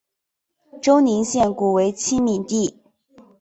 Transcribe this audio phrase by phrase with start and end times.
[0.81, 2.79] 周宁县古为七闽地。